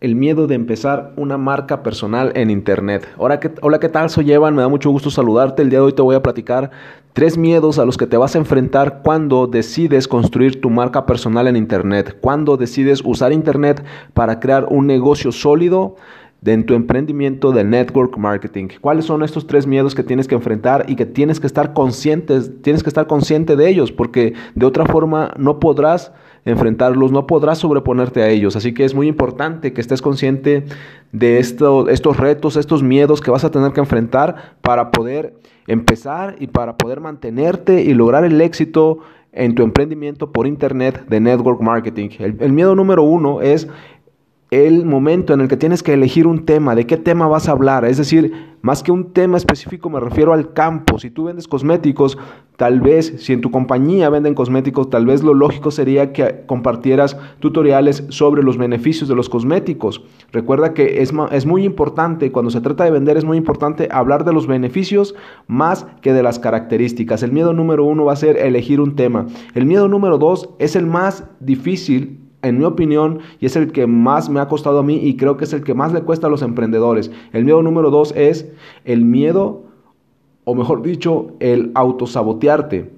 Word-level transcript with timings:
el 0.00 0.14
miedo 0.14 0.46
de 0.46 0.54
empezar 0.54 1.12
una 1.16 1.38
marca 1.38 1.82
personal 1.82 2.32
en 2.34 2.50
Internet. 2.50 3.08
Hola 3.16 3.40
¿qué, 3.40 3.50
hola, 3.62 3.80
¿qué 3.80 3.88
tal? 3.88 4.10
Soy 4.10 4.30
Evan, 4.30 4.54
me 4.54 4.60
da 4.60 4.68
mucho 4.68 4.90
gusto 4.90 5.10
saludarte. 5.10 5.62
El 5.62 5.70
día 5.70 5.78
de 5.78 5.86
hoy 5.86 5.92
te 5.94 6.02
voy 6.02 6.14
a 6.14 6.22
platicar 6.22 6.70
tres 7.14 7.38
miedos 7.38 7.78
a 7.78 7.86
los 7.86 7.96
que 7.96 8.06
te 8.06 8.18
vas 8.18 8.34
a 8.34 8.38
enfrentar 8.38 9.00
cuando 9.02 9.46
decides 9.46 10.06
construir 10.06 10.60
tu 10.60 10.68
marca 10.68 11.06
personal 11.06 11.46
en 11.46 11.56
Internet, 11.56 12.18
cuando 12.20 12.58
decides 12.58 13.00
usar 13.02 13.32
Internet 13.32 13.82
para 14.12 14.38
crear 14.38 14.66
un 14.68 14.86
negocio 14.86 15.32
sólido 15.32 15.96
en 16.44 16.64
tu 16.64 16.74
emprendimiento 16.74 17.52
de 17.52 17.64
network 17.64 18.16
marketing. 18.18 18.68
¿Cuáles 18.80 19.04
son 19.04 19.22
estos 19.22 19.46
tres 19.46 19.66
miedos 19.66 19.94
que 19.94 20.02
tienes 20.02 20.28
que 20.28 20.34
enfrentar 20.34 20.84
y 20.88 20.96
que 20.96 21.06
tienes 21.06 21.40
que 21.40 21.46
estar 21.46 21.72
conscientes, 21.72 22.50
tienes 22.62 22.82
que 22.82 22.90
estar 22.90 23.06
consciente 23.06 23.56
de 23.56 23.68
ellos 23.68 23.92
porque 23.92 24.34
de 24.54 24.66
otra 24.66 24.86
forma 24.86 25.34
no 25.38 25.58
podrás 25.58 26.12
enfrentarlos, 26.44 27.10
no 27.10 27.26
podrás 27.26 27.58
sobreponerte 27.58 28.22
a 28.22 28.28
ellos. 28.28 28.54
Así 28.54 28.72
que 28.72 28.84
es 28.84 28.94
muy 28.94 29.08
importante 29.08 29.72
que 29.72 29.80
estés 29.80 30.00
consciente 30.00 30.64
de 31.12 31.38
esto, 31.38 31.88
estos 31.88 32.16
retos, 32.16 32.56
estos 32.56 32.82
miedos 32.82 33.20
que 33.20 33.30
vas 33.30 33.44
a 33.44 33.50
tener 33.50 33.72
que 33.72 33.80
enfrentar 33.80 34.54
para 34.60 34.92
poder 34.92 35.34
empezar 35.66 36.36
y 36.38 36.46
para 36.46 36.76
poder 36.76 37.00
mantenerte 37.00 37.82
y 37.82 37.94
lograr 37.94 38.24
el 38.24 38.40
éxito 38.40 38.98
en 39.32 39.54
tu 39.54 39.62
emprendimiento 39.64 40.32
por 40.32 40.46
internet 40.46 41.06
de 41.08 41.20
network 41.20 41.60
marketing. 41.60 42.08
El 42.18 42.52
miedo 42.52 42.74
número 42.74 43.02
uno 43.02 43.42
es 43.42 43.68
el 44.50 44.84
momento 44.84 45.34
en 45.34 45.40
el 45.40 45.48
que 45.48 45.56
tienes 45.56 45.82
que 45.82 45.92
elegir 45.92 46.26
un 46.26 46.44
tema, 46.44 46.76
de 46.76 46.86
qué 46.86 46.96
tema 46.96 47.26
vas 47.26 47.48
a 47.48 47.52
hablar. 47.52 47.84
Es 47.84 47.96
decir, 47.96 48.56
más 48.62 48.82
que 48.82 48.92
un 48.92 49.12
tema 49.12 49.36
específico 49.36 49.90
me 49.90 49.98
refiero 49.98 50.32
al 50.32 50.52
campo. 50.52 51.00
Si 51.00 51.10
tú 51.10 51.24
vendes 51.24 51.48
cosméticos, 51.48 52.16
tal 52.56 52.80
vez, 52.80 53.14
si 53.18 53.32
en 53.32 53.40
tu 53.40 53.50
compañía 53.50 54.08
venden 54.08 54.34
cosméticos, 54.34 54.88
tal 54.88 55.04
vez 55.04 55.24
lo 55.24 55.34
lógico 55.34 55.72
sería 55.72 56.12
que 56.12 56.44
compartieras 56.46 57.16
tutoriales 57.40 58.04
sobre 58.08 58.44
los 58.44 58.56
beneficios 58.56 59.08
de 59.08 59.16
los 59.16 59.28
cosméticos. 59.28 60.04
Recuerda 60.30 60.74
que 60.74 61.02
es, 61.02 61.12
es 61.32 61.46
muy 61.46 61.64
importante, 61.64 62.30
cuando 62.30 62.50
se 62.52 62.60
trata 62.60 62.84
de 62.84 62.92
vender, 62.92 63.16
es 63.16 63.24
muy 63.24 63.38
importante 63.38 63.88
hablar 63.90 64.24
de 64.24 64.32
los 64.32 64.46
beneficios 64.46 65.16
más 65.48 65.86
que 66.02 66.12
de 66.12 66.22
las 66.22 66.38
características. 66.38 67.24
El 67.24 67.32
miedo 67.32 67.52
número 67.52 67.84
uno 67.84 68.04
va 68.04 68.12
a 68.12 68.16
ser 68.16 68.36
elegir 68.36 68.80
un 68.80 68.94
tema. 68.94 69.26
El 69.54 69.66
miedo 69.66 69.88
número 69.88 70.18
dos 70.18 70.50
es 70.60 70.76
el 70.76 70.86
más 70.86 71.24
difícil 71.40 72.25
en 72.42 72.58
mi 72.58 72.64
opinión, 72.64 73.20
y 73.40 73.46
es 73.46 73.56
el 73.56 73.72
que 73.72 73.86
más 73.86 74.28
me 74.28 74.40
ha 74.40 74.48
costado 74.48 74.78
a 74.78 74.82
mí 74.82 74.96
y 74.96 75.16
creo 75.16 75.36
que 75.36 75.44
es 75.44 75.52
el 75.52 75.64
que 75.64 75.74
más 75.74 75.92
le 75.92 76.02
cuesta 76.02 76.26
a 76.26 76.30
los 76.30 76.42
emprendedores. 76.42 77.10
El 77.32 77.44
miedo 77.44 77.62
número 77.62 77.90
dos 77.90 78.12
es 78.16 78.50
el 78.84 79.04
miedo, 79.04 79.64
o 80.44 80.54
mejor 80.54 80.82
dicho, 80.82 81.32
el 81.40 81.72
autosabotearte. 81.74 82.92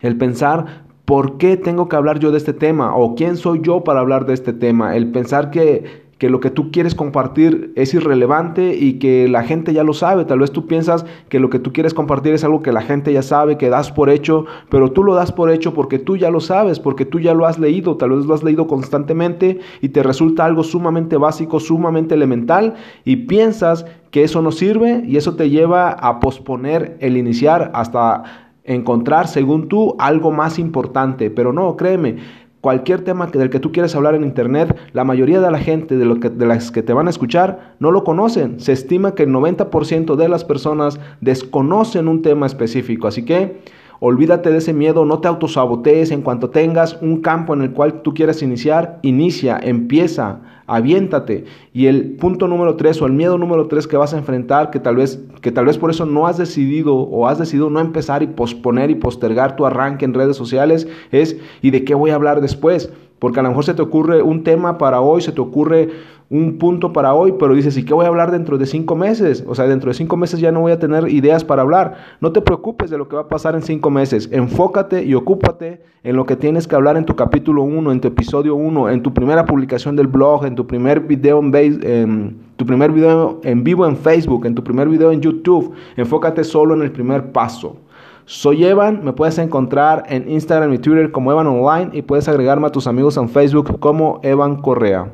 El 0.00 0.18
pensar, 0.18 0.84
¿por 1.04 1.38
qué 1.38 1.56
tengo 1.56 1.88
que 1.88 1.96
hablar 1.96 2.18
yo 2.18 2.30
de 2.30 2.38
este 2.38 2.52
tema? 2.52 2.94
¿O 2.96 3.14
quién 3.14 3.36
soy 3.36 3.60
yo 3.62 3.82
para 3.82 4.00
hablar 4.00 4.26
de 4.26 4.34
este 4.34 4.52
tema? 4.52 4.96
El 4.96 5.10
pensar 5.10 5.50
que 5.50 6.05
que 6.18 6.30
lo 6.30 6.40
que 6.40 6.50
tú 6.50 6.70
quieres 6.70 6.94
compartir 6.94 7.72
es 7.76 7.92
irrelevante 7.92 8.74
y 8.74 8.94
que 8.94 9.28
la 9.28 9.42
gente 9.42 9.74
ya 9.74 9.84
lo 9.84 9.92
sabe. 9.92 10.24
Tal 10.24 10.38
vez 10.38 10.50
tú 10.50 10.66
piensas 10.66 11.04
que 11.28 11.40
lo 11.40 11.50
que 11.50 11.58
tú 11.58 11.72
quieres 11.72 11.92
compartir 11.92 12.32
es 12.32 12.42
algo 12.42 12.62
que 12.62 12.72
la 12.72 12.80
gente 12.80 13.12
ya 13.12 13.22
sabe, 13.22 13.58
que 13.58 13.68
das 13.68 13.92
por 13.92 14.08
hecho, 14.08 14.46
pero 14.70 14.92
tú 14.92 15.04
lo 15.04 15.14
das 15.14 15.30
por 15.30 15.50
hecho 15.50 15.74
porque 15.74 15.98
tú 15.98 16.16
ya 16.16 16.30
lo 16.30 16.40
sabes, 16.40 16.80
porque 16.80 17.04
tú 17.04 17.20
ya 17.20 17.34
lo 17.34 17.46
has 17.46 17.58
leído, 17.58 17.96
tal 17.96 18.10
vez 18.10 18.24
lo 18.24 18.34
has 18.34 18.42
leído 18.42 18.66
constantemente 18.66 19.60
y 19.82 19.90
te 19.90 20.02
resulta 20.02 20.46
algo 20.46 20.64
sumamente 20.64 21.18
básico, 21.18 21.60
sumamente 21.60 22.14
elemental 22.14 22.74
y 23.04 23.16
piensas 23.16 23.84
que 24.10 24.24
eso 24.24 24.40
no 24.40 24.52
sirve 24.52 25.02
y 25.06 25.18
eso 25.18 25.36
te 25.36 25.50
lleva 25.50 25.90
a 25.90 26.20
posponer 26.20 26.96
el 27.00 27.18
iniciar 27.18 27.70
hasta 27.74 28.46
encontrar, 28.64 29.28
según 29.28 29.68
tú, 29.68 29.94
algo 29.98 30.32
más 30.32 30.58
importante. 30.58 31.30
Pero 31.30 31.52
no, 31.52 31.76
créeme, 31.76 32.16
cualquier 32.60 33.02
tema 33.02 33.26
del 33.26 33.50
que 33.50 33.60
tú 33.60 33.72
quieres 33.72 33.94
hablar 33.94 34.14
en 34.14 34.24
internet, 34.24 34.76
la 34.92 35.04
mayoría 35.04 35.40
de 35.40 35.50
la 35.50 35.58
gente 35.58 35.96
de, 35.96 36.04
lo 36.04 36.20
que, 36.20 36.30
de 36.30 36.46
las 36.46 36.70
que 36.70 36.82
te 36.82 36.92
van 36.92 37.06
a 37.06 37.10
escuchar 37.10 37.76
no 37.78 37.90
lo 37.90 38.04
conocen. 38.04 38.60
Se 38.60 38.72
estima 38.72 39.14
que 39.14 39.24
el 39.24 39.30
90% 39.30 40.16
de 40.16 40.28
las 40.28 40.44
personas 40.44 40.98
desconocen 41.20 42.08
un 42.08 42.22
tema 42.22 42.46
específico. 42.46 43.06
Así 43.06 43.24
que 43.24 43.60
Olvídate 43.98 44.50
de 44.50 44.58
ese 44.58 44.74
miedo, 44.74 45.04
no 45.06 45.20
te 45.20 45.28
autosabotees 45.28 46.10
en 46.10 46.20
cuanto 46.22 46.50
tengas 46.50 46.98
un 47.00 47.22
campo 47.22 47.54
en 47.54 47.62
el 47.62 47.72
cual 47.72 48.02
tú 48.02 48.12
quieras 48.12 48.42
iniciar, 48.42 48.98
inicia, 49.02 49.58
empieza, 49.62 50.40
aviéntate. 50.66 51.44
Y 51.72 51.86
el 51.86 52.12
punto 52.16 52.46
número 52.46 52.76
tres 52.76 53.00
o 53.00 53.06
el 53.06 53.12
miedo 53.12 53.38
número 53.38 53.68
tres 53.68 53.86
que 53.86 53.96
vas 53.96 54.12
a 54.12 54.18
enfrentar, 54.18 54.70
que 54.70 54.80
tal 54.80 54.96
vez, 54.96 55.22
que 55.40 55.50
tal 55.50 55.64
vez 55.64 55.78
por 55.78 55.90
eso 55.90 56.04
no 56.04 56.26
has 56.26 56.36
decidido 56.36 56.94
o 56.94 57.26
has 57.26 57.38
decidido 57.38 57.70
no 57.70 57.80
empezar 57.80 58.22
y 58.22 58.26
posponer 58.26 58.90
y 58.90 58.96
postergar 58.96 59.56
tu 59.56 59.64
arranque 59.64 60.04
en 60.04 60.12
redes 60.12 60.36
sociales, 60.36 60.86
es 61.10 61.38
¿y 61.62 61.70
de 61.70 61.84
qué 61.84 61.94
voy 61.94 62.10
a 62.10 62.16
hablar 62.16 62.42
después? 62.42 62.92
Porque 63.18 63.40
a 63.40 63.42
lo 63.42 63.48
mejor 63.50 63.64
se 63.64 63.74
te 63.74 63.82
ocurre 63.82 64.22
un 64.22 64.44
tema 64.44 64.78
para 64.78 65.00
hoy, 65.00 65.22
se 65.22 65.32
te 65.32 65.40
ocurre 65.40 65.88
un 66.28 66.58
punto 66.58 66.92
para 66.92 67.14
hoy, 67.14 67.34
pero 67.38 67.54
dices, 67.54 67.76
¿y 67.76 67.84
qué 67.84 67.94
voy 67.94 68.04
a 68.04 68.08
hablar 68.08 68.32
dentro 68.32 68.58
de 68.58 68.66
cinco 68.66 68.96
meses? 68.96 69.44
O 69.46 69.54
sea, 69.54 69.66
dentro 69.66 69.90
de 69.90 69.94
cinco 69.94 70.16
meses 70.16 70.40
ya 70.40 70.50
no 70.50 70.60
voy 70.60 70.72
a 70.72 70.78
tener 70.78 71.08
ideas 71.08 71.44
para 71.44 71.62
hablar. 71.62 71.96
No 72.20 72.32
te 72.32 72.40
preocupes 72.40 72.90
de 72.90 72.98
lo 72.98 73.08
que 73.08 73.14
va 73.14 73.22
a 73.22 73.28
pasar 73.28 73.54
en 73.54 73.62
cinco 73.62 73.90
meses. 73.90 74.28
Enfócate 74.32 75.04
y 75.04 75.14
ocúpate 75.14 75.82
en 76.02 76.16
lo 76.16 76.26
que 76.26 76.34
tienes 76.34 76.66
que 76.66 76.74
hablar 76.74 76.96
en 76.96 77.04
tu 77.04 77.14
capítulo 77.14 77.62
1, 77.62 77.92
en 77.92 78.00
tu 78.00 78.08
episodio 78.08 78.56
1, 78.56 78.90
en 78.90 79.02
tu 79.02 79.14
primera 79.14 79.44
publicación 79.44 79.94
del 79.94 80.08
blog, 80.08 80.44
en 80.46 80.56
tu 80.56 80.66
primer 80.66 81.00
video 81.00 81.38
en, 81.38 81.54
en 81.54 82.36
tu 82.56 82.66
primer 82.66 82.90
video 82.90 83.40
en 83.44 83.62
vivo 83.62 83.86
en 83.86 83.96
Facebook, 83.96 84.46
en 84.46 84.54
tu 84.54 84.64
primer 84.64 84.88
video 84.88 85.12
en 85.12 85.20
YouTube. 85.20 85.74
Enfócate 85.96 86.42
solo 86.42 86.74
en 86.74 86.82
el 86.82 86.90
primer 86.90 87.30
paso. 87.30 87.76
Soy 88.28 88.64
Evan, 88.64 89.04
me 89.04 89.12
puedes 89.12 89.38
encontrar 89.38 90.02
en 90.08 90.28
Instagram 90.28 90.74
y 90.74 90.78
Twitter 90.78 91.12
como 91.12 91.30
Evan 91.30 91.46
Online 91.46 91.90
y 91.92 92.02
puedes 92.02 92.26
agregarme 92.26 92.66
a 92.66 92.72
tus 92.72 92.88
amigos 92.88 93.16
en 93.18 93.28
Facebook 93.28 93.78
como 93.78 94.18
Evan 94.24 94.56
Correa. 94.56 95.12